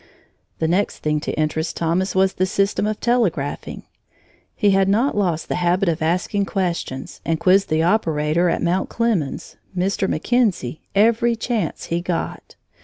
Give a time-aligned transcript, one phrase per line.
[0.57, 3.83] The next thing to interest Thomas was the system of telegraphing.
[4.55, 8.89] He had not lost the habit of asking questions and quizzed the operator at Mt.
[8.89, 10.07] Clemens, Mr.
[10.09, 12.41] McKenzie, every chance he had.